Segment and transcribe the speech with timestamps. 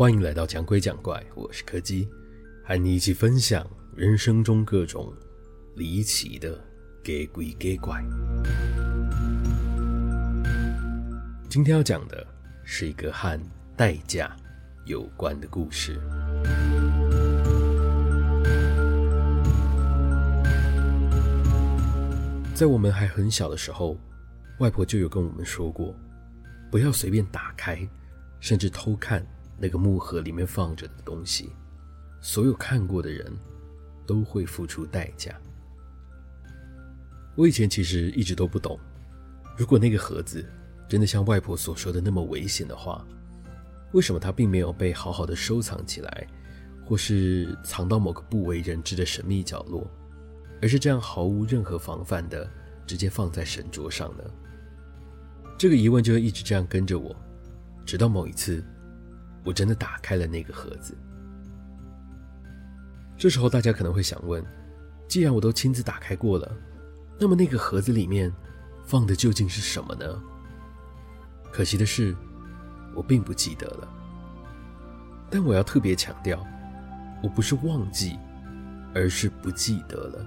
[0.00, 2.08] 欢迎来到讲鬼讲怪，我是柯基，
[2.64, 5.12] 和你一起分享人生中各种
[5.76, 6.54] 离奇的
[7.04, 8.02] 假鬼假怪。
[11.50, 12.26] 今天要讲的
[12.64, 13.38] 是一个和
[13.76, 14.34] 代价
[14.86, 16.00] 有关的故事。
[22.54, 23.98] 在我们还很小的时候，
[24.60, 25.94] 外婆就有跟我们说过，
[26.70, 27.86] 不要随便打开，
[28.40, 29.22] 甚至偷看。
[29.62, 31.50] 那个木盒里面放着的东西，
[32.22, 33.30] 所有看过的人
[34.06, 35.38] 都会付出代价。
[37.36, 38.80] 我以前其实一直都不懂，
[39.58, 40.42] 如果那个盒子
[40.88, 43.06] 真的像外婆所说的那么危险的话，
[43.92, 46.26] 为什么它并没有被好好的收藏起来，
[46.86, 49.86] 或是藏到某个不为人知的神秘角落，
[50.62, 52.50] 而是这样毫无任何防范的
[52.86, 54.24] 直接放在神桌上呢？
[55.58, 57.14] 这个疑问就会一直这样跟着我，
[57.84, 58.64] 直到某一次。
[59.44, 60.96] 我真的打开了那个盒子。
[63.16, 64.44] 这时候大家可能会想问：
[65.06, 66.56] 既然我都亲自打开过了，
[67.18, 68.32] 那么那个盒子里面
[68.84, 70.22] 放的究竟是什么呢？
[71.52, 72.14] 可惜的是，
[72.94, 73.88] 我并不记得了。
[75.28, 76.42] 但我要特别强调，
[77.22, 78.18] 我不是忘记，
[78.94, 80.26] 而是不记得了。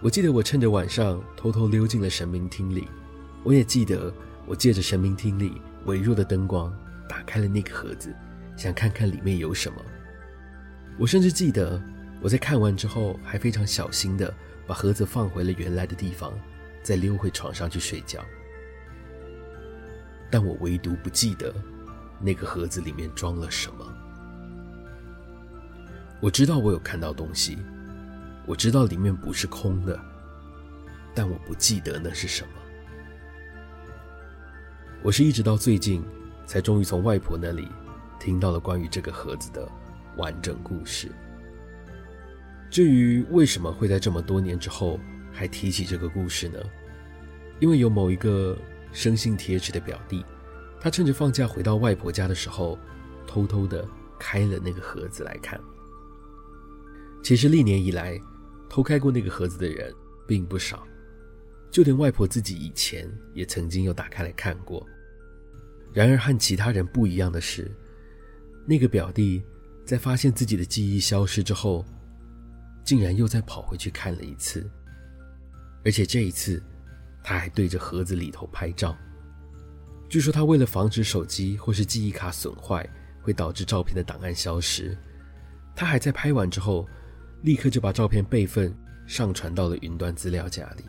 [0.00, 2.88] 我记得我趁着晚上偷偷溜进了神明厅里，
[3.44, 4.12] 我也记得
[4.46, 6.72] 我借着神明厅里微弱的灯光。
[7.12, 8.10] 打开了那个盒子，
[8.56, 9.84] 想看看里面有什么。
[10.98, 11.78] 我甚至记得，
[12.22, 14.32] 我在看完之后，还非常小心地
[14.66, 16.32] 把盒子放回了原来的地方，
[16.82, 18.24] 再溜回床上去睡觉。
[20.30, 21.54] 但我唯独不记得，
[22.18, 23.86] 那个盒子里面装了什么。
[26.18, 27.58] 我知道我有看到东西，
[28.46, 30.00] 我知道里面不是空的，
[31.14, 32.48] 但我不记得那是什么。
[35.02, 36.02] 我是一直到最近。
[36.46, 37.68] 才终于从外婆那里
[38.18, 39.68] 听到了关于这个盒子的
[40.16, 41.10] 完整故事。
[42.70, 44.98] 至于为什么会在这么多年之后
[45.30, 46.58] 还提起这个故事呢？
[47.60, 48.56] 因为有某一个
[48.92, 50.24] 生性铁齿的表弟，
[50.80, 52.78] 他趁着放假回到外婆家的时候，
[53.26, 53.86] 偷偷的
[54.18, 55.60] 开了那个盒子来看。
[57.22, 58.20] 其实历年以来，
[58.68, 59.94] 偷开过那个盒子的人
[60.26, 60.82] 并不少，
[61.70, 64.84] 就连外婆自己以前也曾经有打开来看过。
[65.92, 67.70] 然而和其他人不一样的是，
[68.66, 69.42] 那个表弟
[69.84, 71.84] 在发现自己的记忆消失之后，
[72.84, 74.68] 竟然又再跑回去看了一次，
[75.84, 76.62] 而且这一次
[77.22, 78.96] 他还对着盒子里头拍照。
[80.08, 82.88] 据说他为了防止手机或是记忆卡损坏
[83.22, 84.96] 会导致照片的档案消失，
[85.74, 86.88] 他还在拍完之后
[87.42, 88.74] 立刻就把照片备份
[89.06, 90.84] 上传到了云端资料夹里，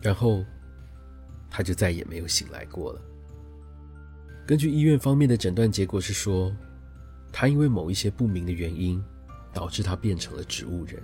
[0.00, 0.44] 然后
[1.50, 3.00] 他就再也没有醒来过了。
[4.46, 6.54] 根据医院方面的诊断结果是说，
[7.32, 9.02] 他因为某一些不明的原因，
[9.54, 11.02] 导致他变成了植物人。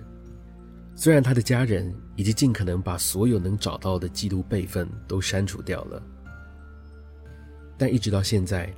[0.95, 6.03] 虽然他的家人已经尽可能把所有能找到的记录备份都删除掉了，
[7.79, 8.71] 但一直到现在，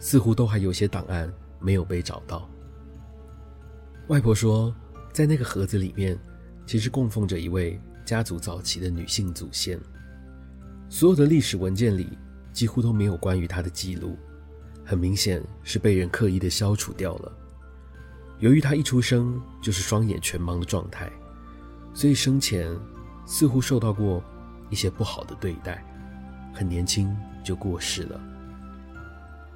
[0.00, 2.50] 似乎都还有些档案没有被找到。
[4.08, 4.74] 外婆说，
[5.12, 6.18] 在那个盒子里面，
[6.66, 9.78] 其实供奉着一位家族早期的女性祖先，
[10.88, 12.18] 所有的历史文件里。
[12.60, 14.18] 几乎都没有关于他的记录，
[14.84, 17.32] 很明显是被人刻意的消除掉了。
[18.38, 21.10] 由于他一出生就是双眼全盲的状态，
[21.94, 22.70] 所以生前
[23.24, 24.22] 似乎受到过
[24.68, 25.82] 一些不好的对待，
[26.52, 28.20] 很年轻就过世了。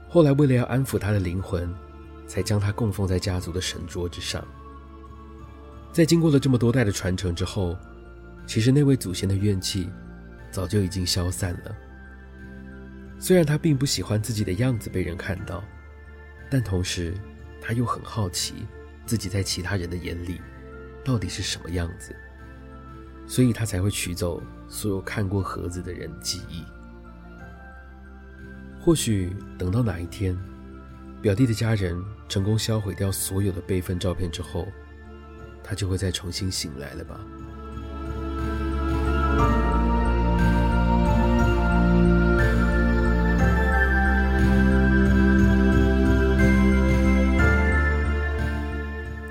[0.08, 1.70] 后来为了要安抚他的灵魂，
[2.26, 4.42] 才将他供奉在家族的神桌之上。
[5.92, 7.76] 在经过了这么多代的传承之后，
[8.46, 9.90] 其实那位祖先的怨气
[10.50, 11.76] 早就已经消散了。
[13.24, 15.64] 虽然他并不喜欢自己的样子被人看到，
[16.50, 17.14] 但同时
[17.58, 18.66] 他又很好奇
[19.06, 20.42] 自己在其他人的眼里
[21.02, 22.14] 到底是什么样子，
[23.26, 26.66] 所以他才会取走所有看过盒子的人记忆。
[28.78, 30.38] 或许等到哪一天，
[31.22, 31.98] 表弟的家人
[32.28, 34.68] 成功销毁掉所有的备份照片之后，
[35.62, 37.18] 他就会再重新醒来了吧。